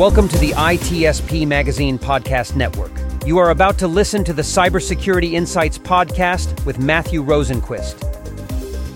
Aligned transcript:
Welcome 0.00 0.28
to 0.28 0.38
the 0.38 0.52
ITSP 0.52 1.46
Magazine 1.46 1.98
Podcast 1.98 2.56
Network. 2.56 2.90
You 3.26 3.36
are 3.36 3.50
about 3.50 3.76
to 3.80 3.86
listen 3.86 4.24
to 4.24 4.32
the 4.32 4.40
Cybersecurity 4.40 5.32
Insights 5.32 5.76
podcast 5.76 6.64
with 6.64 6.78
Matthew 6.78 7.22
Rosenquist. 7.22 8.00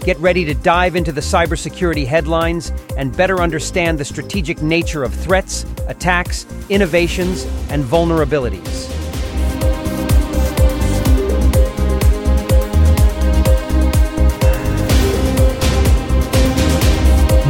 Get 0.02 0.16
ready 0.16 0.46
to 0.46 0.54
dive 0.54 0.96
into 0.96 1.12
the 1.12 1.20
cybersecurity 1.20 2.06
headlines 2.06 2.72
and 2.96 3.14
better 3.14 3.42
understand 3.42 3.98
the 3.98 4.04
strategic 4.06 4.62
nature 4.62 5.04
of 5.04 5.12
threats, 5.12 5.66
attacks, 5.88 6.46
innovations, 6.70 7.44
and 7.68 7.84
vulnerabilities. 7.84 8.88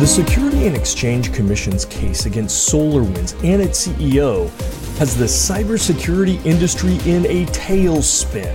The 0.00 0.06
Security 0.08 0.43
and 0.64 0.74
Exchange 0.74 1.30
Commission's 1.32 1.84
case 1.84 2.24
against 2.24 2.72
SolarWinds 2.72 3.34
and 3.44 3.60
its 3.60 3.86
CEO 3.86 4.48
has 4.98 5.14
the 5.14 5.26
cybersecurity 5.26 6.44
industry 6.46 6.94
in 7.04 7.26
a 7.26 7.44
tailspin. 7.52 8.54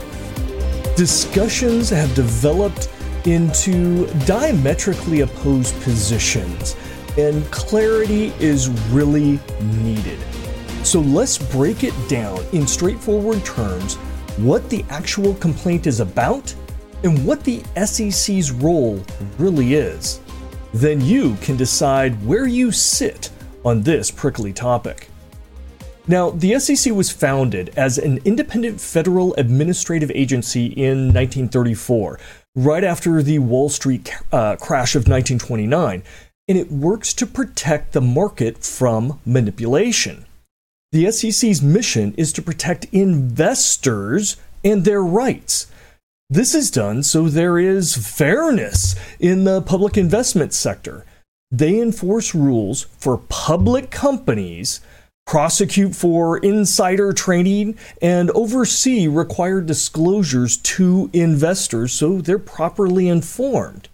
Discussions 0.95 1.89
have 1.91 2.13
developed 2.15 2.89
into 3.25 4.07
diametrically 4.25 5.21
opposed 5.21 5.79
positions, 5.81 6.75
and 7.17 7.45
clarity 7.51 8.33
is 8.39 8.69
really 8.89 9.39
needed. 9.61 10.19
So 10.83 11.01
let's 11.01 11.37
break 11.37 11.83
it 11.83 11.93
down 12.09 12.39
in 12.53 12.65
straightforward 12.65 13.45
terms 13.45 13.97
what 14.37 14.67
the 14.69 14.83
actual 14.89 15.35
complaint 15.35 15.85
is 15.85 15.99
about 15.99 16.55
and 17.03 17.23
what 17.23 17.43
the 17.43 17.61
SEC's 17.85 18.51
role 18.51 18.99
really 19.37 19.75
is 19.75 20.21
then 20.73 21.01
you 21.01 21.35
can 21.41 21.57
decide 21.57 22.25
where 22.25 22.47
you 22.47 22.71
sit 22.71 23.29
on 23.65 23.81
this 23.81 24.11
prickly 24.11 24.53
topic. 24.53 25.09
Now, 26.07 26.31
the 26.31 26.59
SEC 26.59 26.91
was 26.93 27.11
founded 27.11 27.71
as 27.77 27.99
an 27.99 28.19
independent 28.25 28.81
federal 28.81 29.35
administrative 29.35 30.11
agency 30.15 30.65
in 30.65 31.13
1934, 31.13 32.19
right 32.55 32.83
after 32.83 33.21
the 33.21 33.37
Wall 33.39 33.69
Street 33.69 34.11
uh, 34.31 34.55
crash 34.55 34.95
of 34.95 35.01
1929, 35.01 36.01
and 36.47 36.57
it 36.57 36.71
works 36.71 37.13
to 37.13 37.27
protect 37.27 37.91
the 37.91 38.01
market 38.01 38.63
from 38.63 39.19
manipulation. 39.23 40.25
The 40.91 41.11
SEC's 41.11 41.61
mission 41.61 42.15
is 42.17 42.33
to 42.33 42.41
protect 42.41 42.85
investors 42.85 44.37
and 44.63 44.85
their 44.85 45.03
rights 45.03 45.67
this 46.29 46.53
is 46.53 46.69
done 46.69 47.01
so 47.01 47.27
there 47.27 47.57
is 47.57 47.95
fairness 47.95 48.95
in 49.19 49.45
the 49.45 49.61
public 49.61 49.97
investment 49.97 50.53
sector. 50.53 51.05
They 51.51 51.81
enforce 51.81 52.35
rules 52.35 52.83
for 52.99 53.17
public 53.29 53.89
companies, 53.89 54.81
prosecute 55.25 55.95
for 55.95 56.37
insider 56.37 57.13
trading, 57.13 57.77
and 58.01 58.29
oversee 58.31 59.07
required 59.07 59.65
disclosures 59.65 60.57
to 60.57 61.09
investors 61.13 61.93
so 61.93 62.21
they're 62.21 62.37
properly 62.37 63.07
informed. 63.07 63.89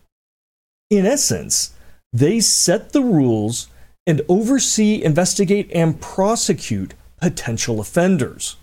In 0.89 1.05
essence, 1.05 1.73
they 2.11 2.41
set 2.41 2.91
the 2.91 3.01
rules 3.01 3.67
and 4.05 4.21
oversee, 4.27 5.01
investigate, 5.03 5.71
and 5.73 5.99
prosecute 5.99 6.93
potential 7.19 7.79
offenders. 7.79 8.57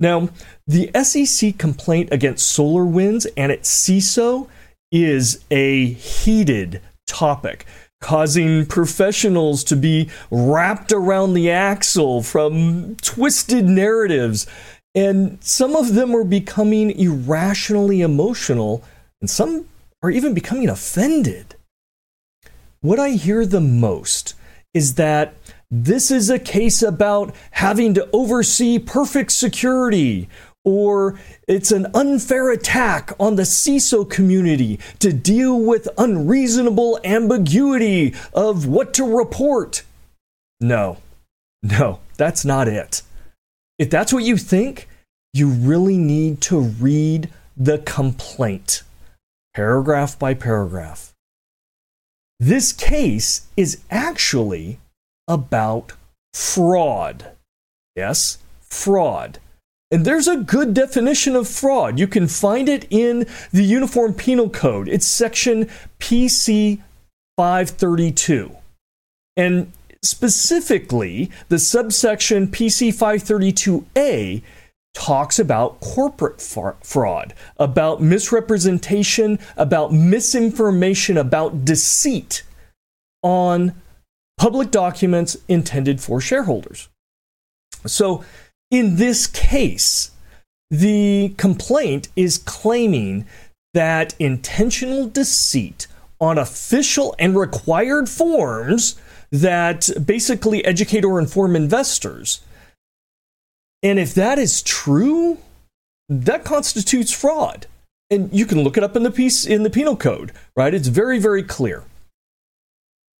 Now, 0.00 0.28
the 0.66 0.90
SEC 1.02 1.58
complaint 1.58 2.10
against 2.12 2.56
SolarWinds 2.56 3.26
and 3.36 3.50
its 3.50 3.70
CISO 3.70 4.48
is 4.92 5.44
a 5.50 5.86
heated 5.86 6.80
topic, 7.06 7.66
causing 8.00 8.64
professionals 8.64 9.64
to 9.64 9.76
be 9.76 10.08
wrapped 10.30 10.92
around 10.92 11.34
the 11.34 11.50
axle 11.50 12.22
from 12.22 12.96
twisted 13.02 13.64
narratives. 13.64 14.46
And 14.94 15.42
some 15.42 15.74
of 15.74 15.94
them 15.94 16.14
are 16.14 16.24
becoming 16.24 16.90
irrationally 16.92 18.00
emotional, 18.00 18.84
and 19.20 19.28
some 19.28 19.66
are 20.02 20.10
even 20.10 20.32
becoming 20.32 20.68
offended. 20.68 21.56
What 22.80 23.00
I 23.00 23.10
hear 23.10 23.44
the 23.44 23.60
most 23.60 24.34
is 24.72 24.94
that 24.94 25.34
this 25.70 26.10
is 26.10 26.30
a 26.30 26.38
case 26.38 26.82
about 26.82 27.34
having 27.50 27.94
to 27.94 28.08
oversee 28.12 28.78
perfect 28.78 29.32
security, 29.32 30.28
or 30.64 31.18
it's 31.46 31.70
an 31.70 31.86
unfair 31.94 32.50
attack 32.50 33.12
on 33.20 33.36
the 33.36 33.42
CISO 33.42 34.08
community 34.08 34.78
to 34.98 35.12
deal 35.12 35.60
with 35.60 35.88
unreasonable 35.98 36.98
ambiguity 37.04 38.14
of 38.32 38.66
what 38.66 38.94
to 38.94 39.04
report. 39.04 39.82
No, 40.60 40.98
no, 41.62 42.00
that's 42.16 42.44
not 42.44 42.66
it. 42.66 43.02
If 43.78 43.90
that's 43.90 44.12
what 44.12 44.24
you 44.24 44.36
think, 44.36 44.88
you 45.32 45.48
really 45.48 45.98
need 45.98 46.40
to 46.42 46.58
read 46.58 47.30
the 47.56 47.78
complaint, 47.78 48.82
paragraph 49.54 50.18
by 50.18 50.34
paragraph. 50.34 51.12
This 52.40 52.72
case 52.72 53.46
is 53.56 53.82
actually 53.90 54.78
about 55.28 55.92
fraud. 56.32 57.32
Yes, 57.94 58.38
fraud. 58.62 59.38
And 59.90 60.04
there's 60.04 60.28
a 60.28 60.36
good 60.36 60.74
definition 60.74 61.36
of 61.36 61.48
fraud. 61.48 61.98
You 61.98 62.06
can 62.06 62.26
find 62.26 62.68
it 62.68 62.86
in 62.90 63.26
the 63.52 63.62
Uniform 63.62 64.12
Penal 64.14 64.50
Code. 64.50 64.88
It's 64.88 65.06
section 65.06 65.68
PC 65.98 66.80
532. 67.36 68.54
And 69.36 69.72
specifically, 70.02 71.30
the 71.48 71.58
subsection 71.58 72.48
PC 72.48 72.88
532A 72.88 74.42
talks 74.94 75.38
about 75.38 75.80
corporate 75.80 76.40
fraud, 76.42 77.34
about 77.56 78.02
misrepresentation, 78.02 79.38
about 79.56 79.92
misinformation, 79.92 81.16
about 81.16 81.64
deceit 81.64 82.42
on 83.22 83.74
public 84.38 84.70
documents 84.70 85.36
intended 85.48 86.00
for 86.00 86.20
shareholders. 86.20 86.88
So, 87.86 88.24
in 88.70 88.96
this 88.96 89.26
case, 89.26 90.12
the 90.70 91.34
complaint 91.36 92.08
is 92.16 92.38
claiming 92.38 93.26
that 93.74 94.14
intentional 94.18 95.08
deceit 95.08 95.86
on 96.20 96.38
official 96.38 97.14
and 97.18 97.36
required 97.36 98.08
forms 98.08 98.96
that 99.30 99.88
basically 100.04 100.64
educate 100.64 101.04
or 101.04 101.18
inform 101.18 101.54
investors. 101.54 102.40
And 103.82 103.98
if 103.98 104.14
that 104.14 104.38
is 104.38 104.62
true, 104.62 105.38
that 106.08 106.44
constitutes 106.44 107.12
fraud. 107.12 107.66
And 108.10 108.32
you 108.32 108.46
can 108.46 108.62
look 108.62 108.76
it 108.76 108.82
up 108.82 108.96
in 108.96 109.02
the 109.02 109.10
piece 109.10 109.44
in 109.46 109.62
the 109.62 109.70
penal 109.70 109.96
code, 109.96 110.32
right? 110.56 110.72
It's 110.72 110.88
very, 110.88 111.18
very 111.18 111.42
clear. 111.42 111.84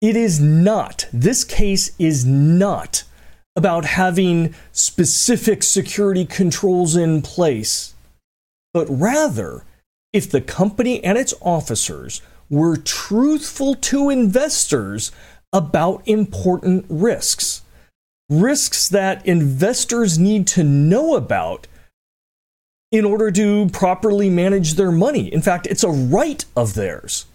It 0.00 0.14
is 0.14 0.38
not, 0.38 1.06
this 1.12 1.42
case 1.42 1.90
is 1.98 2.24
not 2.24 3.02
about 3.56 3.84
having 3.84 4.54
specific 4.70 5.64
security 5.64 6.24
controls 6.24 6.94
in 6.94 7.20
place, 7.20 7.94
but 8.72 8.86
rather, 8.88 9.64
if 10.12 10.30
the 10.30 10.40
company 10.40 11.02
and 11.02 11.18
its 11.18 11.34
officers 11.40 12.22
were 12.48 12.76
truthful 12.76 13.74
to 13.74 14.08
investors 14.08 15.10
about 15.52 16.06
important 16.06 16.86
risks, 16.88 17.62
risks 18.30 18.88
that 18.88 19.26
investors 19.26 20.16
need 20.16 20.46
to 20.46 20.62
know 20.62 21.16
about 21.16 21.66
in 22.92 23.04
order 23.04 23.32
to 23.32 23.68
properly 23.70 24.30
manage 24.30 24.74
their 24.74 24.92
money. 24.92 25.32
In 25.32 25.42
fact, 25.42 25.66
it's 25.66 25.84
a 25.84 25.90
right 25.90 26.44
of 26.56 26.74
theirs. 26.74 27.26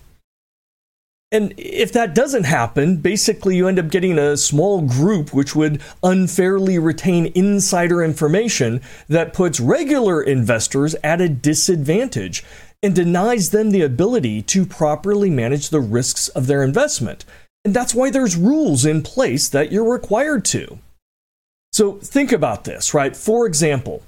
And 1.33 1.55
if 1.57 1.91
that 1.93 2.13
doesn't 2.13 2.43
happen, 2.43 2.97
basically 2.97 3.57
you 3.57 3.67
end 3.67 3.79
up 3.79 3.89
getting 3.89 4.19
a 4.19 4.37
small 4.37 4.81
group 4.81 5.33
which 5.33 5.55
would 5.55 5.81
unfairly 6.03 6.77
retain 6.77 7.31
insider 7.33 8.03
information 8.03 8.81
that 9.09 9.33
puts 9.33 9.59
regular 9.59 10.21
investors 10.21 10.95
at 11.03 11.21
a 11.21 11.27
disadvantage 11.27 12.43
and 12.83 12.93
denies 12.93 13.49
them 13.49 13.71
the 13.71 13.81
ability 13.81 14.43
to 14.43 14.63
properly 14.63 15.31
manage 15.31 15.69
the 15.69 15.79
risks 15.79 16.27
of 16.29 16.45
their 16.45 16.61
investment. 16.61 17.25
And 17.65 17.73
that's 17.73 17.95
why 17.95 18.11
there's 18.11 18.35
rules 18.35 18.85
in 18.85 19.01
place 19.01 19.49
that 19.49 19.71
you're 19.71 19.91
required 19.91 20.45
to. 20.45 20.77
So 21.71 21.93
think 21.93 22.31
about 22.31 22.65
this, 22.65 22.93
right? 22.93 23.17
For 23.17 23.47
example, 23.47 24.03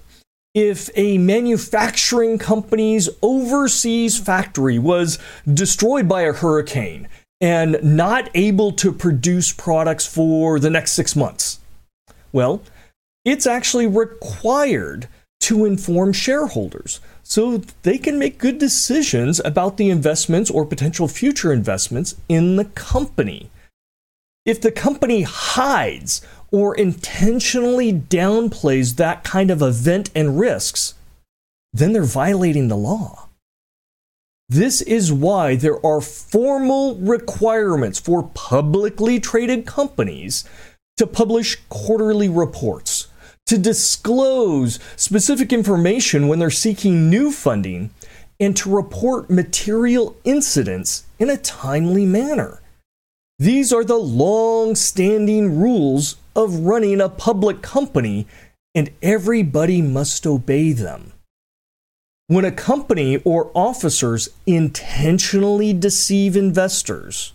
if 0.56 0.90
a 0.96 1.20
manufacturing 1.20 2.40
company's 2.40 3.10
overseas 3.22 4.18
factory 4.18 4.80
was 4.80 5.20
destroyed 5.54 6.08
by 6.08 6.22
a 6.22 6.34
hurricane 6.34 7.08
and 7.42 7.78
not 7.84 8.30
able 8.34 8.72
to 8.72 8.92
produce 8.92 9.52
products 9.52 10.08
for 10.08 10.58
the 10.60 10.70
next 10.70 10.94
six 10.94 11.16
months? 11.16 11.60
Well, 12.32 12.64
it's 13.26 13.46
actually 13.46 13.88
required 13.88 15.10
to 15.42 15.66
inform 15.66 16.14
shareholders 16.14 17.02
so 17.22 17.62
they 17.84 17.98
can 17.98 18.18
make 18.18 18.38
good 18.38 18.58
decisions 18.58 19.42
about 19.44 19.78
the 19.78 19.90
investments 19.90 20.50
or 20.50 20.66
potential 20.66 21.08
future 21.08 21.52
investments 21.52 22.16
in 22.30 22.56
the 22.56 22.66
company. 22.66 23.50
If 24.46 24.62
the 24.62 24.72
company 24.72 25.24
hides 25.24 26.22
or 26.56 26.74
intentionally 26.74 27.92
downplays 27.92 28.96
that 28.96 29.26
kind 29.26 29.52
of 29.52 29.62
event 29.62 30.10
and 30.16 30.40
risks, 30.40 30.94
then 31.74 31.92
they're 31.92 32.04
violating 32.04 32.70
the 32.70 32.78
law. 32.78 33.28
This 34.48 34.82
is 34.82 35.12
why 35.12 35.58
there 35.58 35.86
are 35.86 36.00
formal 36.00 36.96
requirements 36.96 38.00
for 38.00 38.32
publicly 38.34 39.20
traded 39.20 39.66
companies 39.66 40.46
to 40.96 41.06
publish 41.06 41.58
quarterly 41.68 42.30
reports, 42.30 43.08
to 43.48 43.58
disclose 43.58 44.80
specific 44.96 45.52
information 45.52 46.30
when 46.30 46.40
they're 46.40 46.50
seeking 46.50 47.10
new 47.10 47.34
funding, 47.34 47.90
and 48.40 48.56
to 48.56 48.74
report 48.74 49.30
material 49.30 50.16
incidents 50.24 51.04
in 51.20 51.30
a 51.30 51.36
timely 51.36 52.06
manner. 52.06 52.62
These 53.38 53.74
are 53.74 53.84
the 53.84 53.98
long 53.98 54.76
standing 54.76 55.60
rules 55.60 56.16
of 56.36 56.60
running 56.60 57.02
a 57.02 57.10
public 57.10 57.62
company, 57.62 58.28
and 58.74 58.92
everybody 59.02 59.82
must 59.82 60.26
obey 60.26 60.72
them. 60.72 61.12
When 62.28 62.46
a 62.46 62.52
company 62.52 63.18
or 63.18 63.52
officers 63.54 64.30
intentionally 64.46 65.74
deceive 65.74 66.36
investors, 66.36 67.34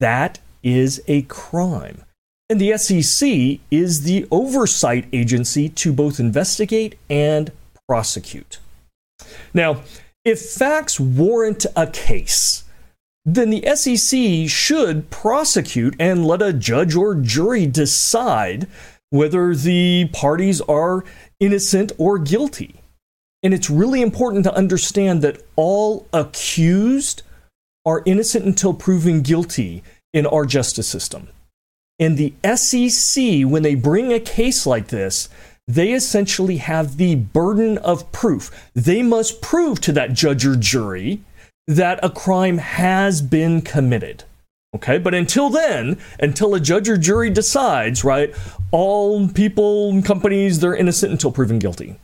that 0.00 0.40
is 0.62 1.02
a 1.06 1.22
crime. 1.22 2.04
And 2.48 2.60
the 2.60 2.76
SEC 2.76 3.60
is 3.70 4.02
the 4.02 4.26
oversight 4.30 5.06
agency 5.12 5.68
to 5.68 5.92
both 5.92 6.18
investigate 6.18 6.98
and 7.08 7.52
prosecute. 7.86 8.58
Now, 9.54 9.82
if 10.24 10.40
facts 10.40 10.98
warrant 10.98 11.66
a 11.76 11.86
case, 11.86 12.61
then 13.24 13.50
the 13.50 13.64
SEC 13.76 14.48
should 14.48 15.10
prosecute 15.10 15.94
and 15.98 16.26
let 16.26 16.42
a 16.42 16.52
judge 16.52 16.96
or 16.96 17.14
jury 17.14 17.66
decide 17.66 18.66
whether 19.10 19.54
the 19.54 20.08
parties 20.12 20.60
are 20.62 21.04
innocent 21.38 21.92
or 21.98 22.18
guilty. 22.18 22.74
And 23.42 23.52
it's 23.52 23.70
really 23.70 24.02
important 24.02 24.44
to 24.44 24.54
understand 24.54 25.22
that 25.22 25.42
all 25.56 26.06
accused 26.12 27.22
are 27.84 28.02
innocent 28.06 28.44
until 28.44 28.74
proven 28.74 29.22
guilty 29.22 29.82
in 30.12 30.26
our 30.26 30.46
justice 30.46 30.88
system. 30.88 31.28
And 31.98 32.16
the 32.16 32.34
SEC, 32.56 33.44
when 33.44 33.62
they 33.62 33.74
bring 33.74 34.12
a 34.12 34.20
case 34.20 34.66
like 34.66 34.88
this, 34.88 35.28
they 35.68 35.92
essentially 35.92 36.56
have 36.56 36.96
the 36.96 37.14
burden 37.14 37.78
of 37.78 38.10
proof. 38.12 38.70
They 38.74 39.02
must 39.02 39.40
prove 39.40 39.80
to 39.82 39.92
that 39.92 40.12
judge 40.12 40.44
or 40.44 40.56
jury 40.56 41.20
that 41.66 42.00
a 42.02 42.10
crime 42.10 42.58
has 42.58 43.22
been 43.22 43.62
committed. 43.62 44.24
Okay, 44.74 44.98
but 44.98 45.14
until 45.14 45.50
then, 45.50 45.98
until 46.18 46.54
a 46.54 46.60
judge 46.60 46.88
or 46.88 46.96
jury 46.96 47.28
decides, 47.28 48.04
right, 48.04 48.34
all 48.70 49.28
people 49.28 49.90
and 49.90 50.04
companies, 50.04 50.60
they're 50.60 50.74
innocent 50.74 51.12
until 51.12 51.30
proven 51.30 51.58
guilty. 51.58 51.96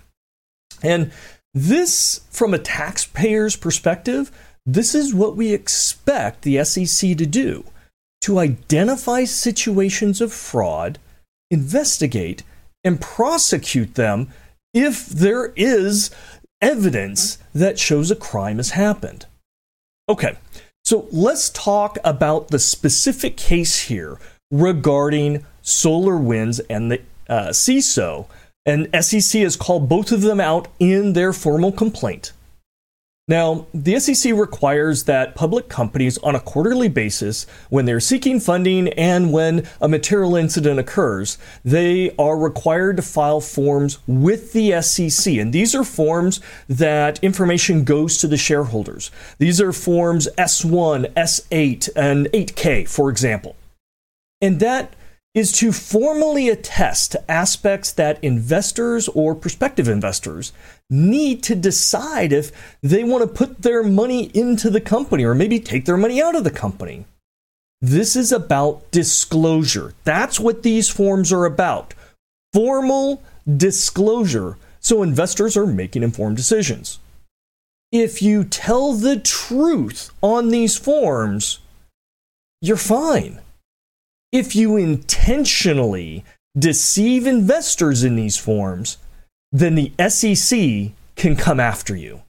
And 0.83 1.11
this, 1.55 2.21
from 2.31 2.53
a 2.53 2.59
taxpayer's 2.59 3.57
perspective, 3.57 4.31
this 4.67 4.95
is 4.95 5.15
what 5.15 5.35
we 5.35 5.55
expect 5.55 6.43
the 6.43 6.63
SEC 6.63 7.17
to 7.17 7.27
do 7.27 7.65
to 8.21 8.39
identify 8.39 9.25
situations 9.25 10.21
of 10.21 10.33
fraud, 10.33 10.99
investigate, 11.51 12.43
and 12.85 13.01
prosecute 13.01 13.95
them 13.95 14.29
if 14.75 15.07
there 15.07 15.53
is 15.57 16.11
evidence 16.61 17.39
that 17.55 17.79
shows 17.79 18.11
a 18.11 18.17
crime 18.17 18.57
has 18.57 18.71
happened. 18.71 19.27
Okay, 20.09 20.37
so 20.85 21.07
let's 21.13 21.51
talk 21.51 21.99
about 22.03 22.49
the 22.49 22.59
specific 22.59 23.37
case 23.37 23.79
here 23.89 24.19
regarding 24.51 25.45
SolarWinds 25.63 26.61
and 26.71 26.91
the 26.91 27.03
uh, 27.29 27.49
CISO. 27.49 28.27
And 28.65 28.89
SEC 29.05 29.43
has 29.43 29.57
called 29.57 29.89
both 29.89 30.11
of 30.11 30.23
them 30.23 30.41
out 30.41 30.69
in 30.79 31.13
their 31.13 31.33
formal 31.35 31.73
complaint. 31.73 32.33
Now, 33.29 33.67
the 33.75 34.01
SEC 34.01 34.33
requires 34.33 35.05
that 35.05 35.35
public 35.35 35.69
companies 35.69 36.17
on 36.19 36.35
a 36.35 36.41
quarterly 36.41 36.89
basis, 36.89 37.47
when 37.69 37.85
they're 37.85 38.01
seeking 38.01 38.41
funding 38.41 38.89
and 38.89 39.33
when 39.33 39.69
a 39.83 39.89
material 39.89 40.35
incident 40.35 40.81
occurs, 40.81 41.37
they 41.63 42.15
are 42.17 42.39
required 42.39 42.97
to 42.97 43.03
file 43.03 43.43
forms 43.43 43.99
with 44.07 44.55
the 44.55 44.81
SEC. 44.81 45.35
And 45.35 45.53
these 45.53 45.75
are 45.75 45.85
forms 45.85 46.41
that 46.69 47.23
information 47.23 47.85
goes 47.85 48.17
to 48.19 48.27
the 48.27 48.39
shareholders. 48.39 49.11
These 49.37 49.61
are 49.61 49.75
forms 49.75 50.27
S1, 50.39 51.13
S8, 51.13 51.91
and 51.95 52.27
8K, 52.29 52.89
for 52.89 53.11
example. 53.11 53.57
And 54.41 54.59
that 54.61 54.95
is 55.35 55.53
to 55.53 55.73
formally 55.73 56.49
attest 56.49 57.13
to 57.13 57.31
aspects 57.31 57.93
that 57.93 58.23
investors 58.25 59.09
or 59.09 59.35
prospective 59.35 59.89
investors 59.89 60.53
need 60.91 61.43
to 61.43 61.55
decide 61.55 62.33
if 62.33 62.51
they 62.83 63.05
want 63.05 63.23
to 63.23 63.29
put 63.29 63.63
their 63.63 63.83
money 63.83 64.31
into 64.35 64.71
the 64.71 64.81
company 64.81 65.25
or 65.25 65.35
maybe 65.35 65.61
take 65.61 65.85
their 65.85 65.97
money 65.97 66.21
out 66.23 66.35
of 66.35 66.45
the 66.45 66.51
company. 66.51 67.05
This 67.81 68.17
is 68.17 68.33
about 68.33 68.91
disclosure. 68.91 69.95
That's 70.05 70.41
what 70.41 70.63
these 70.63 70.89
forms 70.89 71.33
are 71.33 71.45
about. 71.45 71.95
Formal 72.53 73.23
disclosure 73.57 74.57
so 74.81 75.03
investors 75.03 75.57
are 75.57 75.67
making 75.67 76.03
informed 76.03 76.37
decisions. 76.37 76.99
If 77.91 78.23
you 78.23 78.45
tell 78.45 78.93
the 78.93 79.19
truth 79.19 80.11
on 80.23 80.49
these 80.49 80.77
forms, 80.77 81.59
you're 82.61 82.77
fine 82.77 83.41
if 84.33 84.55
you 84.55 84.77
intentionally 84.77 86.25
deceive 86.59 87.27
investors 87.27 88.05
in 88.05 88.17
these 88.17 88.37
forms, 88.37 88.99
then 89.53 89.75
the 89.75 89.93
SEC 90.09 90.93
can 91.17 91.37
come 91.37 91.61
after 91.61 91.97
you. 91.97 92.23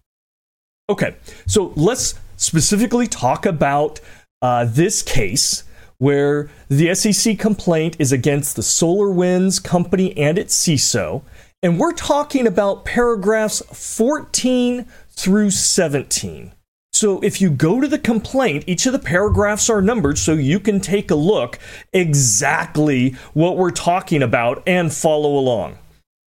Okay, 0.90 1.16
so 1.46 1.74
let's 1.76 2.16
specifically 2.38 3.08
talk 3.08 3.46
about 3.46 4.00
uh, 4.42 4.66
this 4.66 5.02
case 5.02 5.64
where 5.98 6.50
the 6.70 6.96
SEC 6.96 7.38
complaint 7.38 7.98
is 8.00 8.12
against 8.12 8.56
the 8.56 8.62
SolarWinds 8.62 9.62
company 9.64 10.18
and 10.18 10.38
its 10.38 10.58
CISO. 10.58 11.22
And 11.62 11.78
we're 11.78 11.94
talking 11.94 12.48
about 12.48 12.86
paragraphs 12.86 13.62
14 13.74 14.86
through 15.10 15.52
17. 15.52 16.54
So 17.00 17.22
if 17.22 17.40
you 17.40 17.50
go 17.50 17.80
to 17.80 17.88
the 17.88 17.98
complaint, 17.98 18.66
each 18.68 18.86
of 18.86 18.92
the 18.92 19.00
paragraphs 19.00 19.70
are 19.70 19.82
numbered 19.82 20.18
so 20.18 20.34
you 20.34 20.60
can 20.60 20.82
take 20.82 21.10
a 21.10 21.16
look 21.16 21.58
exactly 21.94 23.12
what 23.34 23.56
we're 23.56 23.72
talking 23.72 24.22
about 24.22 24.62
and 24.68 24.92
follow 24.92 25.38
along. 25.38 25.78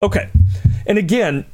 Okay. 0.02 0.30
And 0.88 0.98
again, 0.98 1.46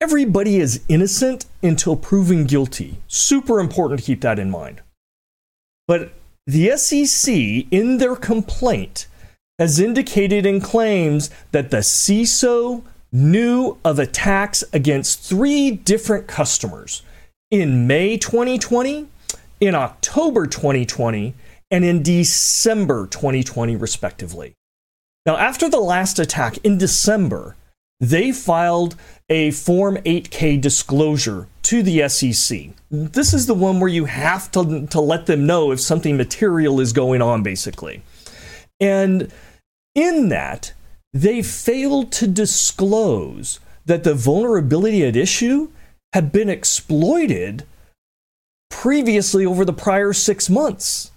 everybody 0.00 0.58
is 0.58 0.80
innocent 0.88 1.46
until 1.60 1.96
proven 1.96 2.44
guilty. 2.44 2.98
Super 3.08 3.58
important 3.58 3.98
to 3.98 4.06
keep 4.06 4.20
that 4.20 4.38
in 4.38 4.48
mind. 4.48 4.80
But 5.88 6.12
the 6.46 6.76
SEC, 6.76 7.34
in 7.72 7.98
their 7.98 8.14
complaint, 8.14 9.08
has 9.58 9.80
indicated 9.80 10.46
and 10.46 10.62
claims 10.62 11.30
that 11.50 11.72
the 11.72 11.78
CISO 11.78 12.84
knew 13.10 13.78
of 13.84 13.98
attacks 13.98 14.62
against 14.72 15.18
three 15.28 15.72
different 15.72 16.28
customers 16.28 17.02
in 17.52 17.86
May 17.86 18.16
2020, 18.16 19.06
in 19.60 19.74
October 19.74 20.46
2020, 20.46 21.34
and 21.70 21.84
in 21.84 22.02
December 22.02 23.06
2020, 23.06 23.76
respectively. 23.76 24.54
Now, 25.26 25.36
after 25.36 25.68
the 25.68 25.78
last 25.78 26.18
attack 26.18 26.56
in 26.64 26.78
December, 26.78 27.54
they 28.00 28.32
filed 28.32 28.96
a 29.28 29.50
Form 29.50 29.96
8K 29.98 30.60
disclosure 30.60 31.46
to 31.64 31.82
the 31.82 32.08
SEC. 32.08 32.70
This 32.90 33.34
is 33.34 33.46
the 33.46 33.54
one 33.54 33.80
where 33.80 33.90
you 33.90 34.06
have 34.06 34.50
to, 34.52 34.86
to 34.86 35.00
let 35.00 35.26
them 35.26 35.46
know 35.46 35.70
if 35.70 35.80
something 35.80 36.16
material 36.16 36.80
is 36.80 36.94
going 36.94 37.20
on, 37.20 37.42
basically. 37.42 38.02
And 38.80 39.30
in 39.94 40.30
that, 40.30 40.72
they 41.12 41.42
failed 41.42 42.12
to 42.12 42.26
disclose 42.26 43.60
that 43.84 44.04
the 44.04 44.14
vulnerability 44.14 45.04
at 45.04 45.16
issue 45.16 45.68
had 46.12 46.32
been 46.32 46.48
exploited 46.48 47.64
previously 48.70 49.46
over 49.46 49.64
the 49.64 49.72
prior 49.72 50.12
six 50.12 50.50
months 50.50 51.10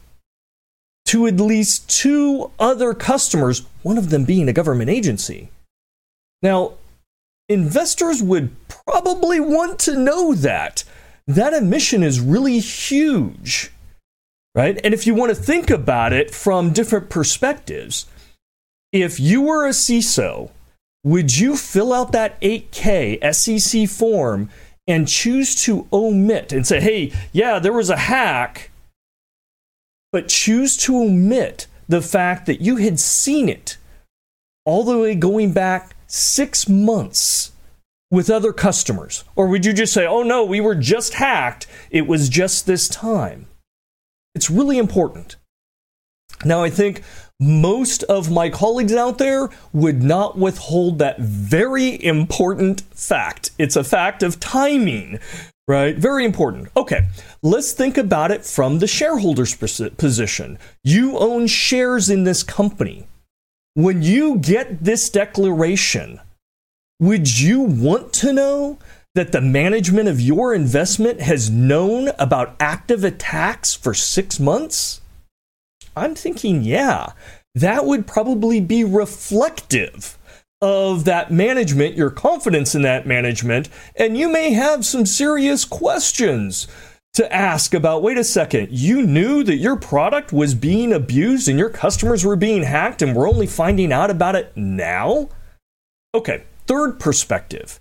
to 1.05 1.27
at 1.27 1.39
least 1.39 1.89
two 1.89 2.51
other 2.59 2.93
customers, 2.93 3.63
one 3.83 3.97
of 3.97 4.09
them 4.09 4.25
being 4.25 4.49
a 4.49 4.53
government 4.53 4.89
agency. 4.89 5.49
Now, 6.41 6.73
investors 7.47 8.21
would 8.21 8.55
probably 8.67 9.39
want 9.39 9.79
to 9.79 9.97
know 9.97 10.33
that. 10.33 10.83
That 11.27 11.53
emission 11.53 12.03
is 12.03 12.19
really 12.19 12.59
huge, 12.59 13.71
right? 14.53 14.79
And 14.83 14.93
if 14.93 15.07
you 15.07 15.15
want 15.15 15.29
to 15.29 15.41
think 15.41 15.69
about 15.69 16.13
it 16.13 16.31
from 16.31 16.71
different 16.73 17.09
perspectives, 17.09 18.05
if 18.91 19.19
you 19.19 19.41
were 19.41 19.65
a 19.65 19.71
CISO, 19.71 20.51
would 21.03 21.37
you 21.37 21.55
fill 21.55 21.93
out 21.93 22.11
that 22.11 22.39
8K 22.41 23.33
SEC 23.33 23.87
form 23.89 24.49
and 24.87 25.07
choose 25.07 25.55
to 25.63 25.87
omit 25.91 26.53
and 26.53 26.65
say, 26.65 26.79
hey, 26.79 27.11
yeah, 27.31 27.59
there 27.59 27.73
was 27.73 27.89
a 27.89 27.97
hack, 27.97 28.71
but 30.11 30.27
choose 30.27 30.77
to 30.77 30.97
omit 30.97 31.67
the 31.87 32.01
fact 32.01 32.45
that 32.45 32.61
you 32.61 32.77
had 32.77 32.99
seen 32.99 33.49
it 33.49 33.77
all 34.65 34.83
the 34.83 34.97
way 34.97 35.15
going 35.15 35.53
back 35.53 35.95
six 36.07 36.67
months 36.67 37.51
with 38.11 38.29
other 38.29 38.53
customers? 38.53 39.23
Or 39.35 39.47
would 39.47 39.65
you 39.65 39.73
just 39.73 39.93
say, 39.93 40.05
oh 40.05 40.23
no, 40.23 40.43
we 40.43 40.61
were 40.61 40.75
just 40.75 41.15
hacked, 41.15 41.67
it 41.89 42.07
was 42.07 42.29
just 42.29 42.65
this 42.65 42.87
time? 42.87 43.47
It's 44.33 44.49
really 44.49 44.77
important. 44.77 45.35
Now, 46.43 46.63
I 46.63 46.69
think 46.69 47.01
most 47.39 48.03
of 48.03 48.31
my 48.31 48.49
colleagues 48.49 48.93
out 48.93 49.17
there 49.17 49.49
would 49.73 50.01
not 50.01 50.37
withhold 50.37 50.99
that 50.99 51.19
very 51.19 52.03
important 52.03 52.81
fact. 52.93 53.51
It's 53.57 53.75
a 53.75 53.83
fact 53.83 54.23
of 54.23 54.39
timing, 54.39 55.19
right? 55.67 55.97
Very 55.97 56.25
important. 56.25 56.69
Okay, 56.77 57.07
let's 57.41 57.73
think 57.73 57.97
about 57.97 58.31
it 58.31 58.45
from 58.45 58.79
the 58.79 58.87
shareholder's 58.87 59.55
position. 59.55 60.59
You 60.83 61.17
own 61.17 61.47
shares 61.47 62.09
in 62.09 62.23
this 62.23 62.43
company. 62.43 63.07
When 63.73 64.01
you 64.01 64.37
get 64.37 64.83
this 64.83 65.09
declaration, 65.09 66.21
would 67.01 67.41
you 67.41 67.59
want 67.61 68.13
to 68.13 68.31
know 68.31 68.79
that 69.15 69.33
the 69.33 69.41
management 69.41 70.07
of 70.07 70.21
your 70.21 70.53
investment 70.53 71.19
has 71.19 71.49
known 71.49 72.11
about 72.17 72.55
active 72.59 73.03
attacks 73.03 73.73
for 73.73 73.93
six 73.93 74.39
months? 74.39 75.01
I'm 75.95 76.15
thinking, 76.15 76.63
yeah, 76.63 77.13
that 77.53 77.85
would 77.85 78.07
probably 78.07 78.59
be 78.59 78.83
reflective 78.83 80.17
of 80.61 81.05
that 81.05 81.31
management, 81.31 81.95
your 81.95 82.09
confidence 82.09 82.75
in 82.75 82.81
that 82.83 83.05
management, 83.05 83.69
and 83.95 84.17
you 84.17 84.29
may 84.29 84.51
have 84.53 84.85
some 84.85 85.05
serious 85.05 85.65
questions 85.65 86.67
to 87.13 87.33
ask 87.33 87.73
about 87.73 88.03
wait 88.03 88.17
a 88.17 88.23
second, 88.23 88.69
you 88.71 89.01
knew 89.01 89.41
that 89.43 89.55
your 89.55 89.77
product 89.77 90.33
was 90.33 90.53
being 90.53 90.91
abused 90.91 91.47
and 91.47 91.57
your 91.57 91.69
customers 91.69 92.25
were 92.25 92.35
being 92.35 92.63
hacked 92.63 93.01
and 93.01 93.15
we're 93.15 93.29
only 93.29 93.47
finding 93.47 93.93
out 93.93 94.09
about 94.09 94.35
it 94.35 94.51
now? 94.55 95.29
Okay, 96.13 96.43
third 96.67 96.99
perspective. 96.99 97.79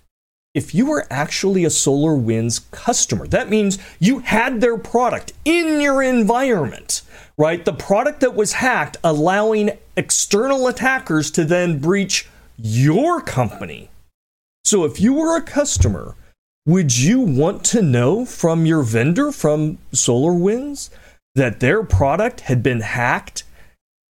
If 0.55 0.73
you 0.73 0.87
were 0.87 1.05
actually 1.11 1.65
a 1.65 1.69
SolarWinds 1.69 2.71
customer, 2.71 3.27
that 3.27 3.49
means 3.49 3.77
you 3.99 4.19
had 4.19 4.61
their 4.61 4.77
product 4.77 5.33
in 5.45 5.79
your 5.79 6.01
environment 6.01 7.03
right? 7.37 7.65
The 7.65 7.73
product 7.73 8.21
that 8.21 8.35
was 8.35 8.53
hacked, 8.53 8.97
allowing 9.03 9.71
external 9.97 10.67
attackers 10.67 11.31
to 11.31 11.43
then 11.43 11.79
breach 11.79 12.27
your 12.57 13.21
company. 13.21 13.89
So 14.63 14.85
if 14.85 14.99
you 14.99 15.13
were 15.13 15.37
a 15.37 15.41
customer, 15.41 16.15
would 16.65 16.97
you 16.97 17.19
want 17.19 17.63
to 17.65 17.81
know 17.81 18.25
from 18.25 18.65
your 18.65 18.81
vendor, 18.81 19.31
from 19.31 19.77
SolarWinds, 19.91 20.89
that 21.35 21.59
their 21.59 21.83
product 21.83 22.41
had 22.41 22.63
been 22.63 22.79
hacked 22.79 23.43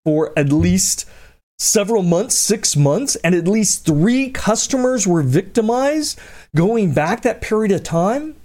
for 0.05 0.31
at 0.37 0.51
least 0.51 1.09
several 1.59 2.03
months, 2.03 2.37
six 2.37 2.75
months, 2.75 3.15
and 3.17 3.33
at 3.33 3.47
least 3.47 3.85
three 3.85 4.29
customers 4.29 5.07
were 5.07 5.21
victimized 5.21 6.19
going 6.55 6.93
back 6.93 7.21
that 7.21 7.41
period 7.41 7.71
of 7.71 7.83
time? 7.83 8.35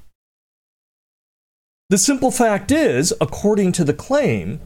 The 1.89 1.99
simple 1.99 2.31
fact 2.31 2.71
is, 2.71 3.13
according 3.21 3.73
to 3.73 3.85
the 3.85 3.93
claim, 3.93 4.61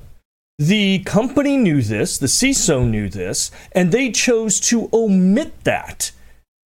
the 0.58 1.00
company 1.00 1.56
knew 1.56 1.82
this, 1.82 2.18
the 2.18 2.26
CISO 2.26 2.88
knew 2.88 3.08
this, 3.08 3.50
and 3.72 3.90
they 3.90 4.10
chose 4.10 4.60
to 4.60 4.88
omit 4.92 5.64
that. 5.64 6.12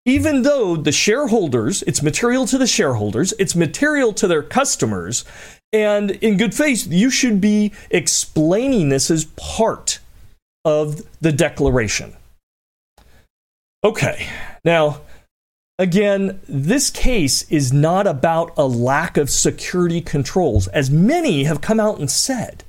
Even 0.04 0.42
though 0.42 0.76
the 0.76 0.92
shareholders, 0.92 1.82
it's 1.82 2.02
material 2.02 2.44
to 2.47 2.58
the 2.58 2.66
shareholders, 2.66 3.32
it's 3.38 3.54
material 3.54 4.12
to 4.14 4.26
their 4.26 4.42
customers, 4.42 5.25
and 5.73 6.11
in 6.11 6.38
good 6.38 6.54
faith, 6.54 6.87
you 6.90 7.11
should 7.11 7.40
be 7.40 7.73
explaining 7.90 8.88
this 8.88 9.11
as 9.11 9.26
part 9.37 10.00
of 10.65 11.03
the 11.21 11.33
declaration. 11.33 12.15
Okay, 13.85 14.29
now, 14.65 15.00
again, 15.79 16.41
this 16.49 16.91
case 16.91 17.43
is 17.50 17.73
not 17.73 18.07
about 18.07 18.53
a 18.57 18.67
lack 18.67 19.17
of 19.17 19.31
security 19.31 20.00
controls, 20.00 20.67
as 20.69 20.91
many 20.91 21.45
have 21.45 21.61
come 21.61 21.79
out 21.79 21.99
and 21.99 22.11
said 22.11 22.65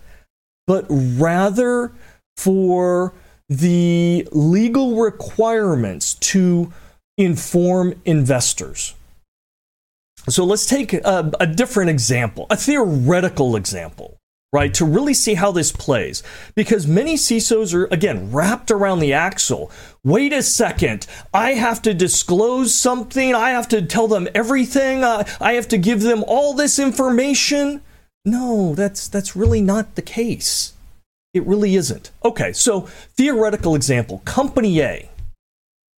but 0.70 0.86
rather 0.88 1.92
for 2.38 3.12
the 3.50 4.28
legal 4.32 4.98
requirements 4.98 6.14
to 6.14 6.72
inform 7.18 8.00
investors. 8.06 8.94
So 10.28 10.46
let's 10.46 10.68
take 10.68 10.94
a, 10.94 11.32
a, 11.40 11.48
different 11.48 11.90
example, 11.90 12.46
a 12.52 12.56
theoretical 12.56 13.56
example, 13.56 14.19
right, 14.52 14.74
to 14.74 14.86
really 14.86 15.14
see 15.14 15.36
how 15.36 15.52
this 15.52 15.72
plays. 15.72 16.24
Because 16.56 16.88
many 16.88 17.16
CISOs 17.16 17.74
are, 17.74 17.86
again, 17.86 18.32
wrapped 18.32 18.72
around 18.72 19.00
the 19.00 19.14
axle. 19.14 19.72
Wait 20.04 20.34
a 20.34 20.42
second, 20.42 21.06
I 21.34 21.52
have 21.52 21.82
to 21.84 21.94
disclose 21.94 22.74
something, 22.74 23.36
I 23.36 23.52
have 23.52 23.68
to 23.70 23.82
tell 23.82 24.08
them 24.08 24.28
everything, 24.34 25.04
uh, 25.04 25.24
I 25.40 25.54
have 25.54 25.68
to 25.70 25.78
give 25.78 26.02
them 26.02 26.24
all 26.28 26.54
this 26.54 26.80
information. 26.80 27.82
No, 28.26 28.76
that's 28.76 29.08
that's 29.08 29.36
really 29.36 29.62
not 29.62 29.96
the 29.96 30.02
case. 30.02 30.74
It 31.34 31.46
really 31.46 31.76
isn't. 31.76 32.12
Okay, 32.26 32.54
so 32.54 32.82
theoretical 33.16 33.76
example, 33.76 34.22
company 34.26 34.82
A. 34.82 35.10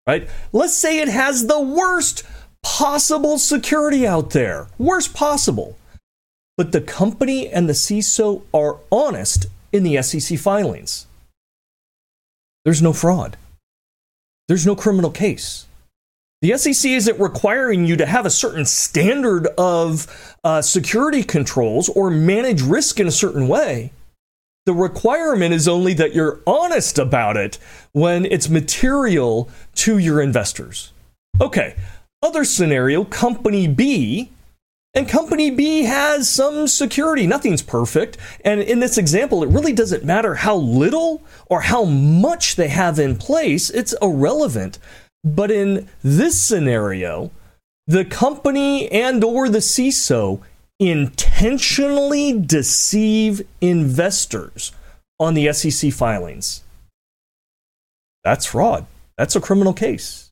Right? 0.06 0.28
Let's 0.52 0.74
say 0.74 0.98
it 0.98 1.08
has 1.08 1.46
the 1.46 1.60
worst 1.60 2.24
possible 2.62 3.38
security 3.38 4.06
out 4.06 4.30
there. 4.30 4.66
Worst 4.76 5.14
possible. 5.14 5.76
But 6.60 6.72
the 6.72 6.82
company 6.82 7.48
and 7.48 7.70
the 7.70 7.72
CISO 7.72 8.42
are 8.52 8.76
honest 8.92 9.46
in 9.72 9.82
the 9.82 10.02
SEC 10.02 10.38
filings. 10.38 11.06
There's 12.66 12.82
no 12.82 12.92
fraud. 12.92 13.38
There's 14.46 14.66
no 14.66 14.76
criminal 14.76 15.10
case. 15.10 15.64
The 16.42 16.58
SEC 16.58 16.90
isn't 16.90 17.18
requiring 17.18 17.86
you 17.86 17.96
to 17.96 18.04
have 18.04 18.26
a 18.26 18.30
certain 18.30 18.66
standard 18.66 19.46
of 19.56 20.36
uh, 20.44 20.60
security 20.60 21.22
controls 21.22 21.88
or 21.88 22.10
manage 22.10 22.60
risk 22.60 23.00
in 23.00 23.06
a 23.06 23.10
certain 23.10 23.48
way. 23.48 23.90
The 24.66 24.74
requirement 24.74 25.54
is 25.54 25.66
only 25.66 25.94
that 25.94 26.14
you're 26.14 26.40
honest 26.46 26.98
about 26.98 27.38
it 27.38 27.56
when 27.92 28.26
it's 28.26 28.50
material 28.50 29.48
to 29.76 29.96
your 29.96 30.20
investors. 30.20 30.92
Okay, 31.40 31.74
other 32.22 32.44
scenario 32.44 33.04
company 33.04 33.66
B, 33.66 34.30
and 34.94 35.08
company 35.08 35.50
B 35.50 35.84
has 35.84 36.28
some 36.28 36.66
security. 36.66 37.26
Nothing's 37.26 37.62
perfect. 37.62 38.16
And 38.44 38.60
in 38.60 38.80
this 38.80 38.98
example, 38.98 39.42
it 39.42 39.48
really 39.48 39.72
doesn't 39.72 40.04
matter 40.04 40.34
how 40.34 40.56
little 40.56 41.22
or 41.46 41.60
how 41.60 41.84
much 41.84 42.56
they 42.56 42.68
have 42.68 42.98
in 42.98 43.16
place, 43.16 43.70
it's 43.70 43.94
irrelevant 44.02 44.78
but 45.22 45.50
in 45.50 45.88
this 46.02 46.40
scenario, 46.40 47.30
the 47.86 48.04
company 48.04 48.90
and 48.90 49.22
or 49.22 49.48
the 49.48 49.58
CISO 49.58 50.40
intentionally 50.78 52.32
deceive 52.38 53.46
investors 53.60 54.72
on 55.18 55.34
the 55.34 55.52
SEC 55.52 55.92
filings. 55.92 56.62
That's 58.24 58.46
fraud. 58.46 58.86
That's 59.18 59.36
a 59.36 59.40
criminal 59.40 59.74
case. 59.74 60.30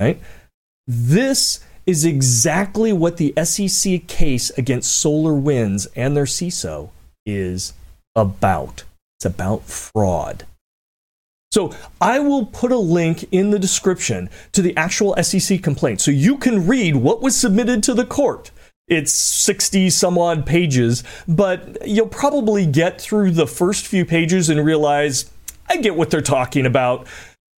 Right? 0.00 0.20
This 0.86 1.60
is 1.86 2.04
exactly 2.04 2.92
what 2.92 3.16
the 3.16 3.32
SEC 3.44 4.06
case 4.06 4.50
against 4.58 5.04
SolarWinds 5.04 5.86
and 5.94 6.16
their 6.16 6.24
CISO 6.24 6.90
is 7.24 7.72
about. 8.14 8.84
It's 9.18 9.24
about 9.24 9.64
fraud. 9.64 10.44
So 11.52 11.72
I 12.00 12.18
will 12.18 12.46
put 12.46 12.72
a 12.72 12.76
link 12.76 13.24
in 13.30 13.50
the 13.50 13.58
description 13.58 14.28
to 14.52 14.60
the 14.60 14.76
actual 14.76 15.16
SEC 15.22 15.62
complaint 15.62 16.00
so 16.00 16.10
you 16.10 16.36
can 16.36 16.66
read 16.66 16.96
what 16.96 17.22
was 17.22 17.36
submitted 17.36 17.82
to 17.84 17.94
the 17.94 18.04
court. 18.04 18.50
It's 18.88 19.12
60 19.12 19.90
some 19.90 20.18
odd 20.18 20.44
pages, 20.44 21.02
but 21.26 21.78
you'll 21.88 22.08
probably 22.08 22.66
get 22.66 23.00
through 23.00 23.32
the 23.32 23.46
first 23.46 23.86
few 23.86 24.04
pages 24.04 24.48
and 24.48 24.64
realize 24.64 25.30
I 25.68 25.78
get 25.78 25.96
what 25.96 26.10
they're 26.10 26.20
talking 26.20 26.66
about. 26.66 27.06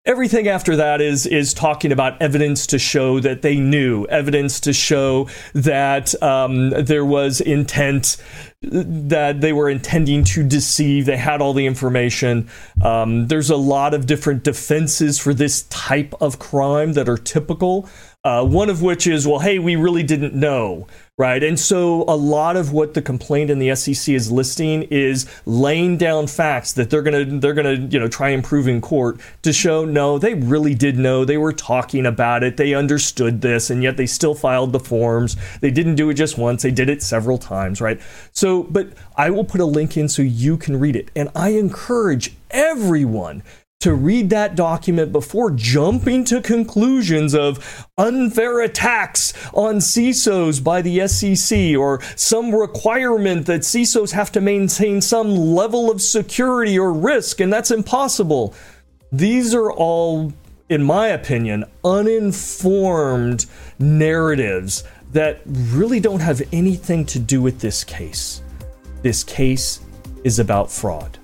Everything 0.08 0.48
after 0.48 0.78
that 0.78 1.02
is 1.02 1.26
is 1.26 1.54
talking 1.54 1.92
about 1.92 2.22
evidence 2.22 2.66
to 2.68 2.80
show 2.80 3.20
that 3.20 3.42
they 3.42 3.58
knew, 3.58 4.06
evidence 4.06 4.62
to 4.62 4.72
show 4.72 5.28
that 5.54 6.20
um, 6.24 6.70
there 6.70 7.04
was 7.04 7.42
intent, 7.42 8.16
that 8.62 9.42
they 9.42 9.52
were 9.52 9.70
intending 9.70 10.24
to 10.24 10.48
deceive. 10.48 11.08
They 11.08 11.18
had 11.18 11.42
all 11.42 11.52
the 11.52 11.66
information. 11.66 12.50
Um, 12.82 13.28
there's 13.28 13.50
a 13.50 13.58
lot 13.58 13.94
of 13.94 14.06
different 14.06 14.46
defenses 14.46 15.20
for 15.20 15.34
this 15.34 15.64
type 15.64 16.16
of 16.22 16.40
crime 16.40 16.94
that 16.94 17.10
are 17.10 17.18
typical. 17.18 17.90
Uh, 18.28 18.44
one 18.44 18.70
of 18.70 18.82
which 18.82 19.08
is, 19.08 19.26
well, 19.26 19.40
hey, 19.40 19.58
we 19.58 19.78
really 19.78 20.04
didn't 20.04 20.34
know 20.34 20.86
right? 21.18 21.42
And 21.42 21.60
so 21.60 22.04
a 22.04 22.16
lot 22.16 22.56
of 22.56 22.72
what 22.72 22.94
the 22.94 23.02
complaint 23.02 23.50
in 23.50 23.58
the 23.58 23.74
SEC 23.76 24.14
is 24.14 24.32
listing 24.32 24.84
is 24.84 25.26
laying 25.48 25.98
down 25.98 26.28
facts 26.28 26.74
that 26.74 26.92
they're 26.92 27.02
gonna 27.02 27.26
they're 27.26 27.56
gonna 27.56 27.74
you 27.74 28.00
know 28.00 28.08
try 28.08 28.30
and 28.30 28.44
prove 28.44 28.68
in 28.68 28.82
court 28.82 29.20
to 29.42 29.52
show 29.52 29.84
no, 29.84 30.20
they 30.20 30.36
really 30.36 30.76
did 30.76 30.98
know, 30.98 31.26
they 31.26 31.38
were 31.38 31.54
talking 31.54 32.06
about 32.06 32.44
it, 32.44 32.58
they 32.58 32.76
understood 32.76 33.42
this, 33.42 33.72
and 33.72 33.82
yet 33.82 33.98
they 33.98 34.06
still 34.06 34.36
filed 34.36 34.74
the 34.74 34.80
forms. 34.80 35.36
They 35.60 35.72
didn't 35.72 35.96
do 35.96 36.08
it 36.12 36.14
just 36.14 36.38
once, 36.38 36.62
they 36.62 36.72
did 36.72 36.88
it 36.88 37.02
several 37.02 37.40
times, 37.40 37.82
right? 37.82 38.00
So, 38.32 38.64
but 38.64 38.90
I 39.16 39.32
will 39.32 39.46
put 39.46 39.60
a 39.60 39.66
link 39.66 39.98
in 39.98 40.08
so 40.08 40.22
you 40.22 40.56
can 40.56 40.80
read 40.80 40.96
it, 40.96 41.10
and 41.16 41.30
I 41.36 41.50
encourage 41.50 42.36
everyone 42.52 43.42
to 43.80 43.94
read 43.94 44.32
that 44.32 44.56
document 44.56 45.12
before 45.12 45.52
jumping 45.52 46.26
to 46.26 46.42
conclusions 46.42 47.36
of 47.36 47.88
unfair 47.96 48.62
attacks 48.62 49.34
on 49.54 49.76
CISOs 49.76 50.64
by 50.64 50.82
the 50.82 51.08
SEC 51.08 51.78
or 51.78 52.02
some 52.16 52.56
requirement 52.56 53.46
that 53.46 53.62
CISOs 53.62 54.12
have 54.12 54.32
to 54.32 54.42
maintain 54.42 55.00
some 55.00 55.30
level 55.30 55.92
of 55.92 56.02
security 56.02 56.80
or 56.80 56.92
risk, 56.92 57.40
and 57.40 57.54
that's 57.54 57.70
impossible. 57.70 58.56
These 59.12 59.54
are 59.54 59.72
all, 59.72 60.34
in 60.70 60.84
my 60.84 61.10
opinion, 61.10 61.64
uninformed 61.86 63.46
narratives 63.78 64.86
that 65.12 65.42
really 65.46 66.00
don't 66.00 66.20
have 66.20 66.42
anything 66.52 67.06
to 67.06 67.20
do 67.20 67.44
with 67.44 67.60
this 67.60 67.84
case. 67.84 68.42
This 69.04 69.24
case 69.24 69.82
is 70.24 70.40
about 70.40 70.72
fraud. 70.72 71.20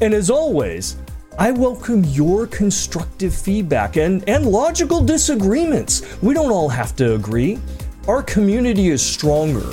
And 0.00 0.14
as 0.14 0.30
always, 0.30 0.96
I 1.38 1.50
welcome 1.50 2.04
your 2.04 2.46
constructive 2.46 3.34
feedback 3.34 3.96
and, 3.96 4.22
and 4.28 4.44
logical 4.44 5.02
disagreements. 5.02 6.20
We 6.20 6.34
don't 6.34 6.50
all 6.50 6.68
have 6.68 6.94
to 6.96 7.14
agree. 7.14 7.58
Our 8.06 8.22
community 8.22 8.90
is 8.90 9.00
stronger 9.00 9.64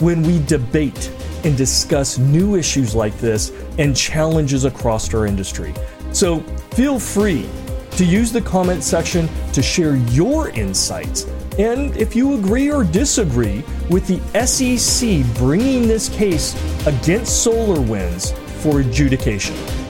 when 0.00 0.22
we 0.22 0.42
debate 0.46 1.12
and 1.44 1.54
discuss 1.54 2.16
new 2.16 2.56
issues 2.56 2.94
like 2.94 3.16
this 3.18 3.52
and 3.76 3.94
challenges 3.94 4.64
across 4.64 5.12
our 5.12 5.26
industry. 5.26 5.74
So 6.12 6.40
feel 6.70 6.98
free 6.98 7.46
to 7.90 8.06
use 8.06 8.32
the 8.32 8.40
comment 8.40 8.82
section 8.82 9.28
to 9.52 9.60
share 9.60 9.96
your 9.96 10.48
insights. 10.50 11.24
And 11.58 11.94
if 11.98 12.16
you 12.16 12.38
agree 12.38 12.72
or 12.72 12.84
disagree 12.84 13.62
with 13.90 14.06
the 14.06 14.46
SEC 14.46 15.26
bringing 15.36 15.86
this 15.86 16.08
case 16.08 16.54
against 16.86 17.46
SolarWinds 17.46 18.34
for 18.62 18.80
adjudication. 18.80 19.81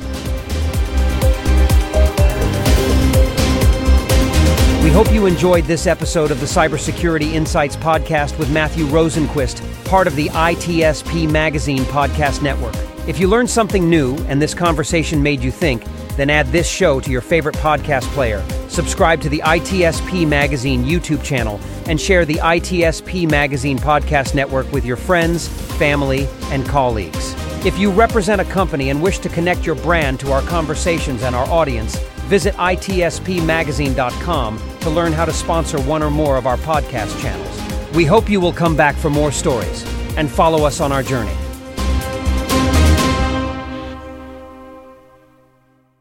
Hope 4.93 5.11
you 5.11 5.25
enjoyed 5.25 5.65
this 5.65 5.87
episode 5.87 6.31
of 6.31 6.39
the 6.39 6.45
Cybersecurity 6.45 7.33
Insights 7.33 7.77
podcast 7.77 8.39
with 8.39 8.53
Matthew 8.53 8.85
Rosenquist, 8.85 9.63
part 9.87 10.07
of 10.07 10.15
the 10.17 10.27
ITSP 10.29 11.31
Magazine 11.31 11.85
podcast 11.85 12.43
network. 12.43 12.75
If 13.09 13.19
you 13.19 13.27
learned 13.27 13.49
something 13.49 13.89
new 13.89 14.17
and 14.29 14.41
this 14.41 14.53
conversation 14.53 15.23
made 15.23 15.41
you 15.41 15.51
think, 15.51 15.83
then 16.17 16.29
add 16.29 16.47
this 16.49 16.69
show 16.69 17.01
to 17.01 17.11
your 17.11 17.23
favorite 17.23 17.55
podcast 17.55 18.03
player. 18.13 18.45
Subscribe 18.69 19.23
to 19.23 19.31
the 19.31 19.39
ITSP 19.39 20.29
Magazine 20.29 20.85
YouTube 20.85 21.25
channel 21.25 21.59
and 21.87 21.99
share 21.99 22.27
the 22.27 22.35
ITSP 22.35 23.31
Magazine 23.31 23.79
podcast 23.79 24.35
network 24.35 24.71
with 24.73 24.85
your 24.85 24.97
friends, 24.97 25.49
family, 25.79 26.29
and 26.51 26.67
colleagues. 26.67 27.35
If 27.65 27.79
you 27.79 27.91
represent 27.91 28.43
a 28.43 28.45
company 28.45 28.91
and 28.91 29.03
wish 29.03 29.21
to 29.21 29.31
connect 29.31 29.65
your 29.65 29.77
brand 29.77 30.21
to 30.21 30.33
our 30.33 30.43
conversations 30.43 31.23
and 31.23 31.35
our 31.35 31.49
audience, 31.49 31.97
visit 32.33 32.55
itspmagazine.com 32.55 34.79
to 34.81 34.89
learn 34.89 35.13
how 35.13 35.27
to 35.27 35.33
sponsor 35.35 35.79
one 35.83 36.03
or 36.03 36.11
more 36.11 36.39
of 36.39 36.47
our 36.47 36.57
podcast 36.57 37.21
channels. 37.21 37.95
We 37.95 38.07
hope 38.07 38.31
you 38.31 38.41
will 38.41 38.55
come 38.55 38.75
back 38.75 38.97
for 38.97 39.11
more 39.11 39.31
stories 39.31 39.85
and 40.17 40.31
follow 40.31 40.65
us 40.65 40.81
on 40.81 40.93
our 40.93 41.03
journey. 41.03 41.42